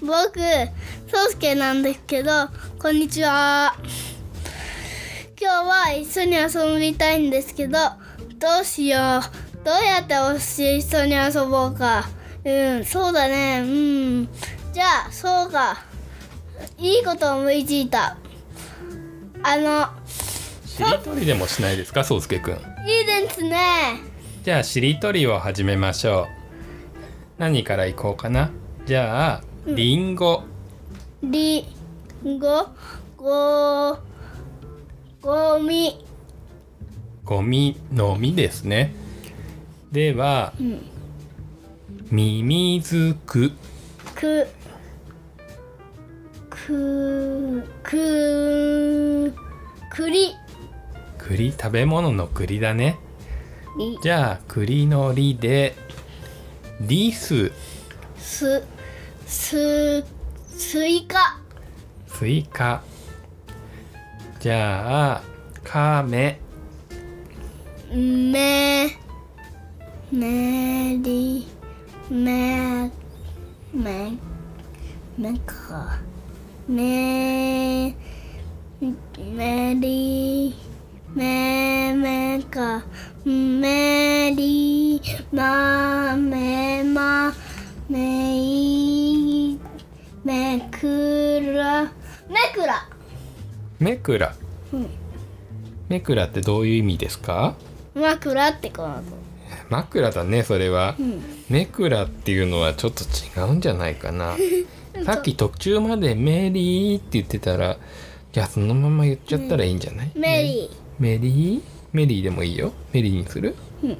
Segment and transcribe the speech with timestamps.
[0.00, 0.38] 僕、
[1.10, 2.30] そうすけなんですけど、
[2.80, 3.74] こんにちは。
[5.40, 7.78] 今日は一緒に遊びたいんですけど、
[8.38, 9.64] どうしよう。
[9.64, 10.14] どうやって
[10.78, 12.08] 一緒に遊ぼうか。
[12.44, 13.62] うん、そうだね。
[13.62, 14.28] うん。
[14.72, 15.84] じゃあ、そうか。
[16.78, 18.16] いいこと思いついた。
[19.42, 19.88] あの、
[20.66, 22.58] しりとりでもしないですかそうすけくんいい
[23.06, 24.16] ですね。
[24.42, 26.26] じゃあしりとりを始めましょう
[27.38, 28.50] 何からいこうかな
[28.84, 30.14] じゃありん。
[30.14, 30.44] ご
[31.22, 31.66] り
[32.24, 32.68] んご、
[33.16, 33.98] ご、
[35.20, 36.04] ごみ、
[37.24, 38.94] ゴミのみですね。
[39.90, 40.52] では、
[42.12, 43.50] みみずく
[44.14, 44.46] く、
[46.48, 49.34] く、く、
[49.90, 50.34] 栗、
[51.18, 52.98] 栗食べ物の栗だね。
[53.76, 55.74] り、じゃあ栗のりで
[56.80, 57.50] リス。
[58.16, 58.62] す、
[59.26, 60.04] す、
[60.56, 61.40] スイカ、
[62.06, 62.82] スイカ。
[64.38, 65.22] じゃあ
[65.64, 66.40] カメ。
[67.92, 68.88] め、
[70.12, 71.48] めり、
[72.08, 72.90] め、
[73.74, 74.12] め、
[75.18, 75.98] めか、
[76.68, 77.96] め、
[79.18, 80.54] めり、
[81.14, 82.84] め、めか、
[83.24, 87.32] めり、ま、め、ま、
[87.88, 88.65] めい、
[90.66, 91.90] めくら、め
[92.54, 92.88] くら、
[93.78, 94.34] めくら
[94.72, 94.88] うん。
[95.88, 97.54] めくらってどういう意味ですか？
[97.94, 99.00] 枕ってこの
[99.70, 101.22] 枕だねそれは、うん。
[101.48, 104.36] めくらっていうのはちょっと違うんじゃないかな。
[105.04, 107.76] さっき途中まで「メリー」って言ってたら
[108.32, 111.62] じゃあそのまま言っちゃったらいいんじゃない、メリメリー？
[111.92, 112.72] メリーでもいいよ。
[112.92, 113.98] メリーにする、うん。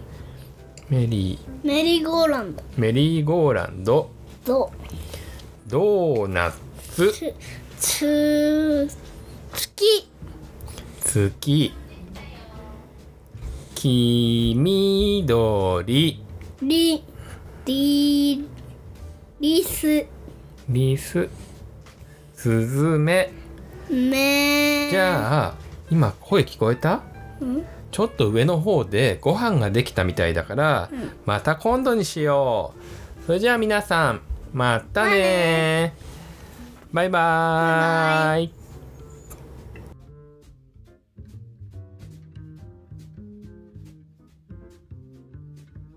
[0.89, 1.64] メリー。
[1.64, 4.10] ー、メリーゴーランド、メリーゴーランド。
[4.44, 4.71] ど、
[5.69, 6.53] ドーナ
[6.93, 7.12] ツ。
[7.12, 7.34] つ、
[7.81, 8.88] つ、
[9.53, 10.09] 月、
[11.00, 11.75] 月。
[13.75, 16.22] 黄緑。
[16.62, 17.04] り、
[17.65, 18.49] り、
[19.41, 20.06] リス、
[20.69, 21.28] リス。
[22.37, 23.33] スズメ。
[23.91, 25.54] め、じゃあ
[25.91, 27.03] 今声聞こえた？
[27.41, 27.66] うん。
[27.91, 31.10] ちょっと上の方でご飯ができたみたいだから、うん。
[31.25, 32.72] また今度にしよ
[33.21, 33.25] う。
[33.25, 34.21] それじゃあ皆さん
[34.56, 35.93] またね
[36.91, 38.66] バイバーイ